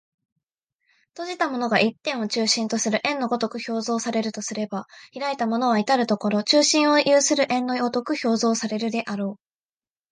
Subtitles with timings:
[1.09, 9.41] 閉じたものが一点を中心とする円の如く表象されるとすれば、開いたものは到る処中心を有する円の如く表象されるであろう。